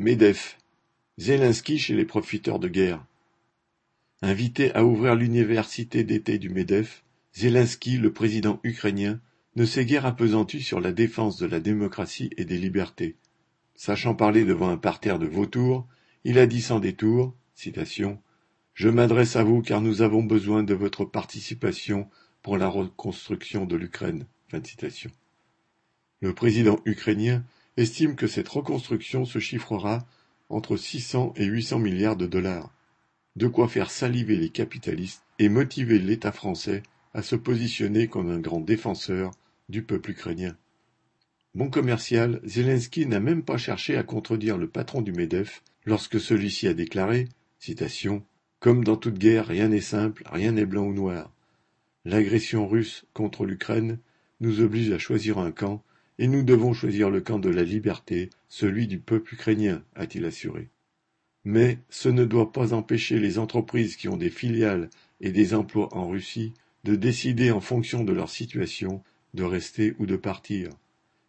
[0.00, 0.58] MEDEF
[1.18, 3.04] Zelensky chez les profiteurs de guerre.
[4.22, 7.02] Invité à ouvrir l'université d'été du MEDEF,
[7.34, 9.20] Zelensky, le président ukrainien,
[9.56, 13.16] ne s'est guère appesanti sur la défense de la démocratie et des libertés.
[13.74, 15.84] Sachant parler devant un parterre de vautours,
[16.22, 18.22] il a dit sans détour, citation,
[18.74, 22.08] Je m'adresse à vous car nous avons besoin de votre participation
[22.42, 24.26] pour la reconstruction de l'Ukraine.
[26.20, 27.42] Le président ukrainien
[27.78, 30.04] estime que cette reconstruction se chiffrera
[30.48, 32.74] entre 600 et 800 milliards de dollars,
[33.36, 36.82] de quoi faire saliver les capitalistes et motiver l'État français
[37.14, 39.30] à se positionner comme un grand défenseur
[39.68, 40.56] du peuple ukrainien.
[41.54, 46.66] Bon commercial, Zelensky n'a même pas cherché à contredire le patron du MEDEF lorsque celui-ci
[46.66, 47.28] a déclaré
[47.60, 48.24] citation,
[48.58, 51.32] Comme dans toute guerre, rien n'est simple, rien n'est blanc ou noir.
[52.04, 53.98] L'agression russe contre l'Ukraine
[54.40, 55.82] nous oblige à choisir un camp
[56.18, 60.68] et nous devons choisir le camp de la liberté, celui du peuple ukrainien, a-t-il assuré.
[61.44, 65.94] Mais ce ne doit pas empêcher les entreprises qui ont des filiales et des emplois
[65.96, 66.52] en Russie
[66.84, 69.02] de décider en fonction de leur situation
[69.34, 70.70] de rester ou de partir.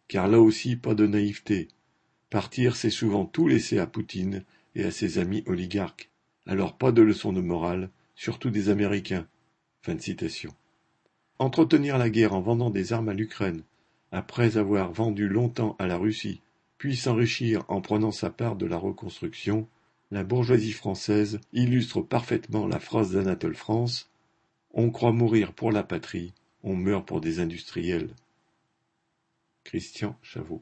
[0.08, 1.68] Car là aussi, pas de naïveté.
[2.30, 6.10] Partir, c'est souvent tout laisser à Poutine et à ses amis oligarques.
[6.46, 9.26] Alors pas de leçons de morale, surtout des Américains.
[11.38, 13.62] Entretenir la guerre en vendant des armes à l'Ukraine,
[14.12, 16.40] après avoir vendu longtemps à la Russie,
[16.78, 19.68] puis s'enrichir en prenant sa part de la reconstruction,
[20.10, 24.10] la bourgeoisie française illustre parfaitement la phrase d'Anatole France
[24.72, 28.14] On croit mourir pour la patrie, on meurt pour des industriels.
[29.64, 30.60] Christian Chavot